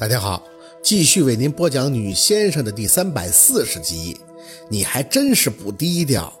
[0.00, 0.42] 大家好，
[0.82, 4.18] 继续为您播讲《女先生》的第三百四十集。
[4.70, 6.32] 你还真是不低调。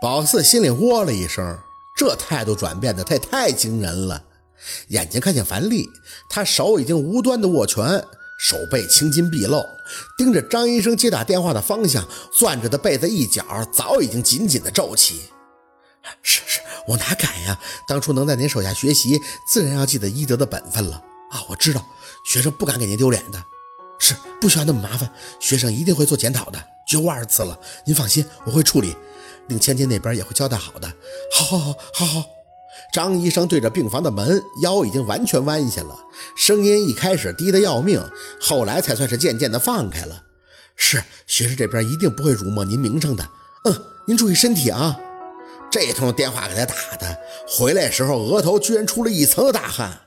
[0.00, 1.58] 宝四心里喔了一声，
[1.96, 4.22] 这态度转变的太太惊人了。
[4.90, 5.88] 眼睛看向樊丽，
[6.28, 7.84] 她手已经无端的握拳，
[8.38, 9.66] 手背青筋毕露，
[10.16, 15.22] 盯着张医生接打电话的方向，攥着的被子一角早已经紧紧的皱起。
[16.22, 17.58] 是是，我哪敢呀！
[17.88, 19.18] 当初能在您手下学习，
[19.52, 21.02] 自然要记得医德的本分了
[21.32, 21.42] 啊！
[21.48, 21.84] 我知道。
[22.24, 23.42] 学生不敢给您丢脸的，
[23.98, 27.58] 是不需要那么麻烦，学生一定会做检讨的，绝无二次了。
[27.84, 28.96] 您放心，我会处理，
[29.48, 30.88] 令千金那边也会交代好的。
[31.32, 32.24] 好，好，好，好，好。
[32.92, 35.98] 张医生对着病房的门，腰已经完全弯下了，
[36.36, 38.00] 声音一开始低得要命，
[38.40, 40.22] 后来才算是渐渐的放开了。
[40.76, 43.28] 是，学生这边一定不会辱没您名声的。
[43.64, 44.98] 嗯，您注意身体啊。
[45.70, 50.00] 这通电话给他打的，回来时候额头居然出了一层的大汗。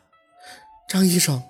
[0.87, 1.41] 张医生。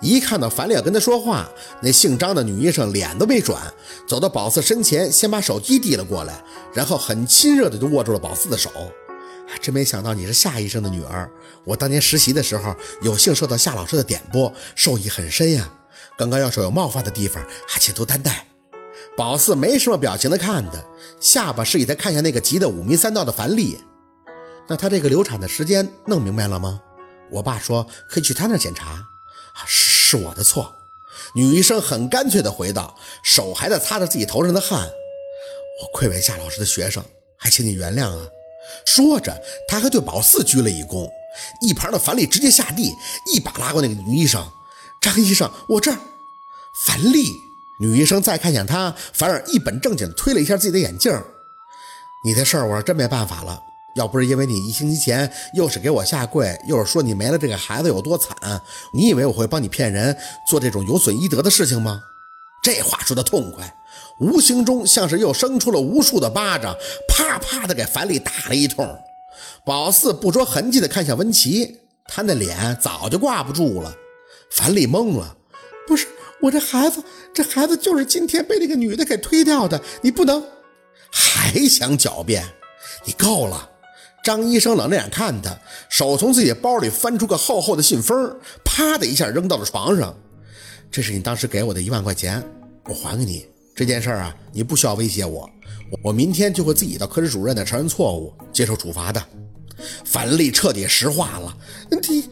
[0.00, 1.48] 一看到樊丽要跟他说话，
[1.80, 3.72] 那姓张的女医生脸都没转，
[4.06, 6.44] 走到宝四身前，先把手机递了过来，
[6.74, 8.70] 然后很亲热的就握住了宝四的手。
[9.60, 11.30] 真没想到你是夏医生的女儿，
[11.64, 15.72] 我当年实习的时候有幸受到夏老师的点拨，受益很深呀。
[16.18, 18.46] 刚刚要是有冒犯的地方，还请多担待。
[19.16, 20.72] 宝四没什么表情的看他，
[21.20, 23.78] 下巴示意他看向那个急得五迷三道的樊丽。
[24.68, 26.80] 那他这个流产的时间弄明白了吗？
[27.30, 29.02] 我爸说可以去他那检查。
[29.64, 30.74] 是我的错，
[31.34, 34.88] 女医生很干脆地回道，手还在擦着自己头上的汗。
[35.80, 37.04] 我愧为夏老师的学生，
[37.36, 38.26] 还请你原谅啊！
[38.84, 41.08] 说着，他还对宝四鞠了一躬。
[41.60, 42.94] 一旁的樊丽直接下地，
[43.32, 44.50] 一把拉过那个女医生。
[45.00, 45.98] 张医生，我这儿。
[46.86, 47.30] 樊丽，
[47.80, 51.12] 女医生再看向他，反而一本正经推了一下自己的眼镜。
[52.24, 53.60] 你的事儿，我是真没办法了。
[53.96, 58.36] 要不是因为你一星期前又是给我下跪，又是说你没了这个孩子有多惨，
[58.92, 60.16] 你以为我会帮你骗人
[60.46, 62.02] 做这种有损医德的事情吗？
[62.62, 63.74] 这话说的痛快，
[64.20, 66.76] 无形中像是又生出了无数的巴掌，
[67.08, 68.86] 啪啪的给樊丽打了一通。
[69.64, 73.94] 宝四不着痕迹的看向温琪，他那脸早就挂不住了。
[74.50, 75.36] 樊丽懵了，
[75.88, 76.06] 不是
[76.42, 80.44] 我这孩子，这孩子就是今天被那个女的给推掉的，你不能
[81.10, 82.44] 还想狡辩？
[83.04, 83.70] 你够了！
[84.26, 85.56] 张医生冷着眼看他，
[85.88, 90.12] 手从自己包里翻出个厚厚的信封，啪的一下扔到了床上。
[90.90, 92.42] 这是你当时给我的一万块钱，
[92.88, 93.46] 我还给你。
[93.72, 95.48] 这件事啊，你不需要威胁我，
[96.02, 99.24] 我明天就会自己到科室主任那承认错误，接受处罚的。
[100.04, 101.56] 樊丽彻底石化了。
[101.88, 102.24] 你，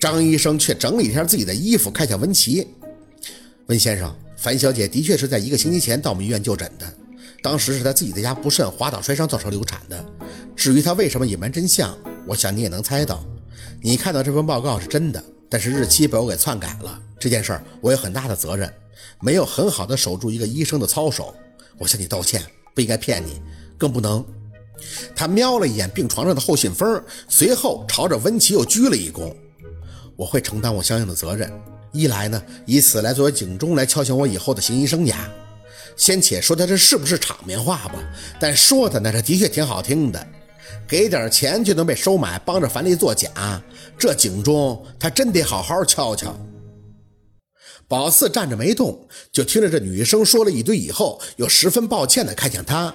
[0.00, 2.66] 张医生却整理一下自己的衣服，看向温琪。
[3.66, 6.92] 温先生，樊小姐的确是在一个星期前到我们医院就诊的。
[7.40, 10.04] 当时是她自己在家不慎滑倒摔伤造成流产的。
[10.60, 13.24] 至于他为什么隐瞒真相，我想你也能猜到。
[13.80, 17.00] 你看到这份报告是真的，但是日期被我给篡改了。
[17.18, 18.70] 这件事儿我有很大的责任，
[19.22, 21.34] 没有很好的守住一个医生的操守。
[21.78, 22.44] 我向你道歉，
[22.74, 23.40] 不应该骗你，
[23.78, 24.22] 更不能。
[25.16, 29.34] 他瞄了一眼病床上的厚信封，随后朝着温琪又鞠了一躬。
[30.14, 31.50] 我会承担我相应的责任。
[31.90, 35.14] 一来呢，以此来作为警钟，来敲醒我以后的行医生涯。
[35.96, 37.94] 先且说他这是不是场面话吧，
[38.38, 40.26] 但说的那是的确挺好听的。
[40.88, 43.60] 给点钱就能被收买，帮着樊丽作假，
[43.98, 46.34] 这警钟他真得好好敲敲。
[47.86, 52.94] 宝四站着没动，就听着这女医生说了一堆以后，又十分抱歉地看向他：“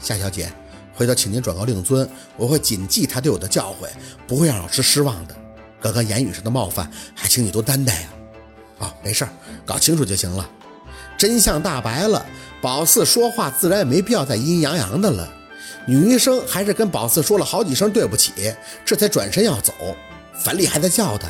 [0.00, 0.52] 夏小姐，
[0.92, 3.88] 回头请您转告令尊，我会谨记他对我的教诲，
[4.26, 5.34] 不会让老师失望的。
[5.80, 8.14] 刚刚言语上的冒犯，还请你多担待啊。
[8.80, 9.26] ”“哦，没事
[9.64, 10.50] 搞清楚就行了。”
[11.16, 12.26] 真相大白了，
[12.60, 15.32] 宝四说话自然也没必要再阴阴阳阳的了。
[15.86, 18.32] 女医生还是跟宝四说了好几声对不起，
[18.84, 19.72] 这才转身要走。
[20.42, 21.28] 樊丽还在叫他：“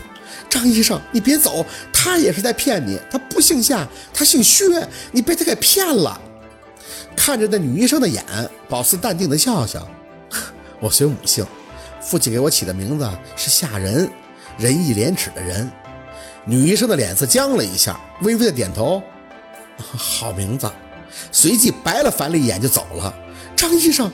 [0.48, 2.98] 张医生，你别走，他也是在骗你。
[3.10, 4.64] 他不姓夏，他姓薛，
[5.12, 6.20] 你被他给骗了。”
[7.16, 8.24] 看着那女医生的眼，
[8.68, 9.86] 宝四淡定的笑笑
[10.80, 11.44] ：“我随母姓，
[12.00, 14.08] 父亲给我起的名字是夏仁，
[14.56, 15.70] 仁义廉耻的仁。”
[16.46, 19.02] 女医生的脸色僵了一下，微微的点头。
[19.78, 20.70] 好名字，
[21.32, 23.14] 随即白了樊丽一眼就走了。
[23.56, 24.10] 张医生，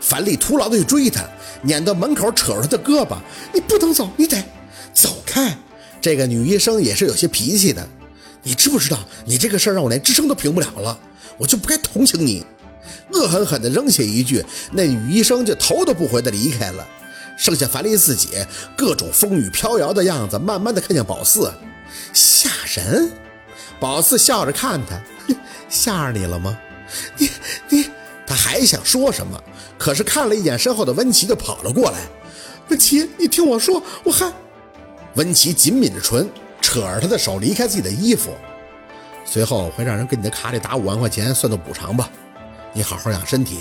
[0.00, 1.22] 樊丽徒劳的去追他，
[1.62, 3.16] 撵到门口，扯住他的胳膊
[3.52, 4.42] ：“你不能走，你得
[4.92, 5.56] 走开。”
[6.00, 7.88] 这个女医生也是有些脾气的，
[8.42, 10.98] 你知不知道，你这个事儿让我连吱声都平不了了，
[11.38, 12.44] 我就不该同情你。
[13.12, 16.86] 恶狠狠地扔下一句，那女医生就头都不回的离开了。
[17.38, 18.28] 剩下樊丽自己，
[18.76, 21.52] 各种风雨飘摇的样子，慢慢的看向宝四，
[22.12, 23.10] 吓人。
[23.78, 25.00] 宝四笑着看他，
[25.68, 26.58] 吓着你了吗？
[27.16, 27.30] 你
[27.68, 27.90] 你，
[28.26, 29.42] 他还想说什么，
[29.78, 32.00] 可是看了一眼身后的温琪，就跑了过来。
[32.68, 34.32] 温琪，你听我说，我还……
[35.14, 36.28] 温琪紧抿着唇，
[36.60, 38.30] 扯着他的手离开自己的衣服，
[39.24, 42.08] 随后会让人给你的卡里打五万块钱算作补偿吧。
[42.72, 43.58] 你好好养身体，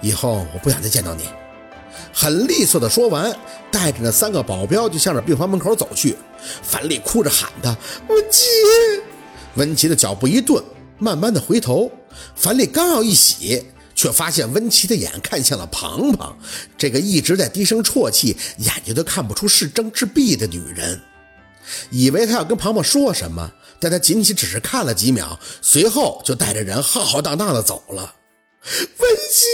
[0.00, 1.24] 以后我不想再见到你。
[2.12, 3.34] 很利索的说完，
[3.70, 6.16] 带着那三个保镖就向着病房门口走去。
[6.62, 7.76] 樊丽哭着喊他
[8.08, 8.46] ：“温琪！”
[9.56, 10.62] 温琪的脚步一顿，
[10.98, 11.90] 慢慢的回头。
[12.34, 13.66] 樊丽刚要一洗，
[14.02, 16.36] 却发现温琪的眼看向了庞庞，
[16.76, 21.00] 这个一直在低声啜泣、眼睛都看不出是睁是闭的女人。
[21.88, 28.16] 以为他要跟庞庞说什么，但他仅仅只是看了几秒，随后就带着人浩浩荡荡的走了。
[28.98, 29.46] 温琪。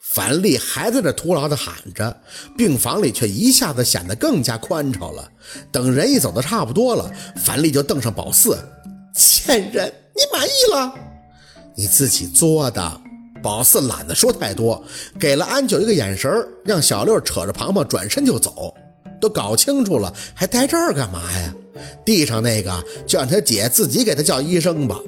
[0.00, 2.20] 樊丽还在这徒劳地喊着，
[2.58, 5.30] 病房里却一下子显得更加宽敞了。
[5.70, 8.58] 等人一走的差不多了，樊丽就瞪上宝四
[9.14, 10.92] ：“贱人，你满意了？
[11.76, 13.00] 你自己作的。”
[13.44, 14.82] 宝四懒得说太多，
[15.20, 16.32] 给了安九一个眼神，
[16.64, 18.74] 让小六扯着庞庞转身就走。
[19.20, 21.54] 都搞清楚了，还待这儿干嘛呀？
[22.06, 22.72] 地上那个
[23.06, 24.98] 就让他姐自己给他叫医生吧。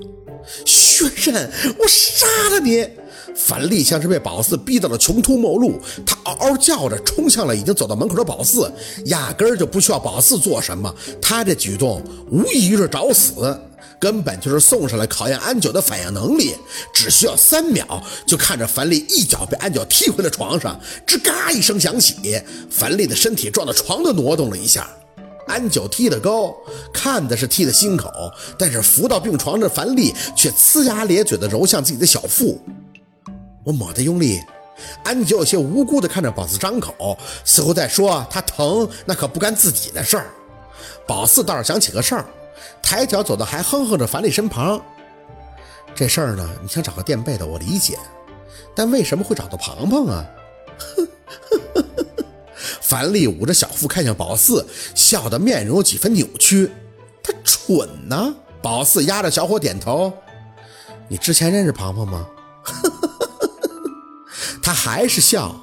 [0.66, 2.86] 薛刃，我杀了你！
[3.34, 8.70] 樊丽像是被宝四逼到了穷途末路，他嗷嗷叫着冲向了已经走到门口的宝四，
[9.06, 13.58] 压根儿就不需要宝四做什么，他这举动无异于是找死，
[13.98, 16.54] 根本就是送上来考验安九的反应能力，
[16.93, 22.40] 只需要三秒，就看着樊丽一脚被安九踢回了床上，吱嘎一声响起，
[22.70, 24.88] 樊丽的身体撞到床都挪动了一下。
[25.48, 26.52] 安九踢得高，
[26.93, 28.10] 看的是踢的心口，
[28.58, 32.60] 但是扶到病床的樊丽却呲牙咧嘴的揉向自己的小腹。
[33.64, 34.40] 我抹得用力，
[35.04, 40.26] 安九有些无辜地看着宝四张口，似乎在说他疼，那可不干自己的事儿。
[41.06, 42.26] 宝四倒是想起个事儿，
[42.82, 44.80] 抬脚走到还哼哼着樊丽身旁。
[45.94, 47.98] 这事儿呢，你想找个垫背的，我理解，
[48.74, 50.26] 但为什么会找到庞庞啊？
[52.82, 56.70] 樊丽捂着小腹看向宝四，笑得面容有几分扭曲。
[57.22, 58.34] 他蠢呢？
[58.62, 60.12] 宝四压着小伙点头。
[61.08, 62.26] 你之前认识庞庞吗？
[64.62, 65.54] 他还是笑，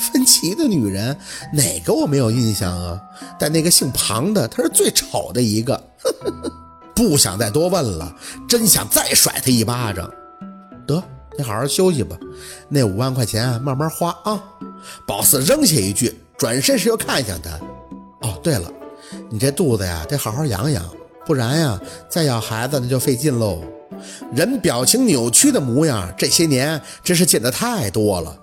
[0.00, 1.16] 分歧的女人
[1.52, 3.00] 哪个我没有印象啊？
[3.38, 5.80] 但那个姓庞的，她是最丑的一个。
[6.96, 8.14] 不想再多问了，
[8.48, 10.10] 真想再甩他一巴掌。
[10.86, 11.02] 得，
[11.38, 12.16] 你好好休息吧，
[12.68, 14.42] 那五万块钱慢慢花啊。
[15.06, 17.50] 宝四扔下一句，转身时又看向他。
[18.20, 18.70] 哦，对了，
[19.30, 20.84] 你这肚子呀，得好好养养，
[21.24, 23.62] 不然呀，再要孩子那就费劲喽。
[24.34, 28.36] 人表情扭曲的模样，这些年真是见得太多了，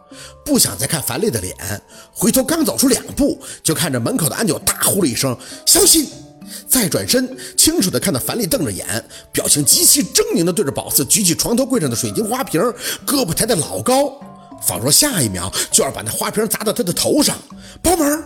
[0.44, 1.56] 不想再看樊丽的脸。
[2.14, 6.08] 回头刚走出两步，就看着门口的安九大呼了一声：“小心！”
[6.68, 12.62] 再转身，清楚的看到樊丽瞪着眼，表情极其狰狞的对着宝四举起床头柜上的水晶花瓶，
[13.06, 14.14] 胳膊抬得老高，
[14.62, 17.36] 仿若下一秒就要把那花瓶砸到他的头上。
[17.82, 18.24] 帮门，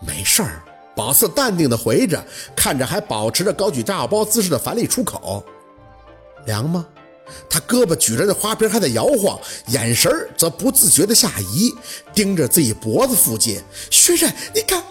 [0.00, 0.62] 没事儿。
[0.94, 2.22] 宝四淡定的回着，
[2.56, 5.44] 看着还保持着高举炸药包姿势的樊丽出口。
[6.46, 6.86] 凉吗？
[7.48, 11.72] 他胳膊举着的花瓶还在摇晃，眼神则不自觉的下移，
[12.12, 13.62] 盯着自己脖子附近。
[13.90, 14.82] 薛刃，你看，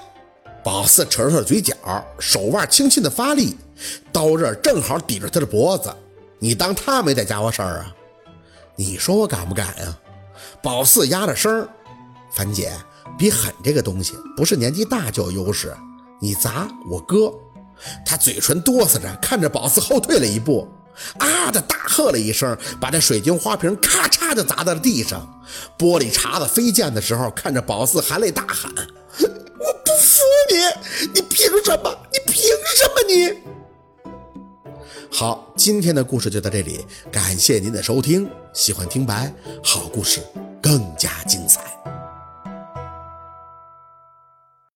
[0.63, 1.75] 宝四扯着嘴角，
[2.17, 3.55] 手腕轻轻的发力，
[4.11, 5.93] 刀刃正好抵着他的脖子。
[6.39, 7.95] 你当他没在家伙事儿啊？
[8.75, 9.95] 你说我敢不敢呀？
[10.63, 11.69] 宝四压着声儿，
[12.33, 12.73] 樊姐，
[13.19, 15.75] 比狠这个东西不是年纪大就有优势，
[16.19, 17.31] 你砸我割。
[18.03, 20.67] 他嘴唇哆嗦着，看着宝四后退了一步。
[21.19, 25.41] 啊的大喝了一声，把这水晶花瓶咔嚓就砸在了地上，
[25.77, 28.71] 玻璃碴子飞溅的时候，看着宝四含泪大喊
[29.19, 31.11] ：“我不服你！
[31.13, 31.97] 你凭什么？
[32.11, 32.41] 你凭
[32.75, 33.03] 什么？
[33.07, 33.41] 你！”
[35.11, 38.29] 好，今天的故事就到这里，感谢您的收听。
[38.53, 39.33] 喜欢听白，
[39.63, 40.21] 好故事
[40.61, 41.61] 更加精彩。